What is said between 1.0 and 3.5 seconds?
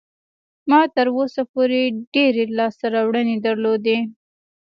اوسه پورې ډېرې لاسته راوړنې